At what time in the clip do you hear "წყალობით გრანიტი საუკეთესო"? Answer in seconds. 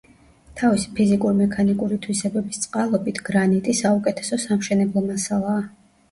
2.63-4.39